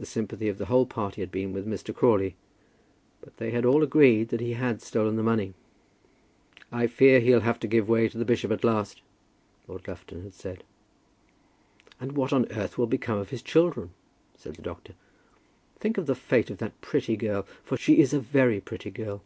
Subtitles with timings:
[0.00, 1.94] The sympathy of the whole party had been with Mr.
[1.94, 2.34] Crawley;
[3.20, 5.54] but they had all agreed that he had stolen the money.
[6.72, 9.02] "I fear he'll have to give way to the bishop at last,"
[9.68, 10.64] Lord Lufton had said.
[12.00, 13.90] "And what on earth will become of his children?"
[14.36, 14.94] said the doctor.
[15.78, 19.22] "Think of the fate of that pretty girl; for she is a very pretty girl.